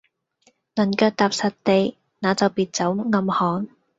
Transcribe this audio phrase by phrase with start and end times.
[0.73, 3.67] 能腳踏實地，那就別走暗巷。